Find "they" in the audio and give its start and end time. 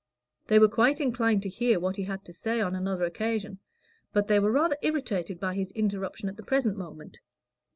0.47-0.57, 4.29-4.39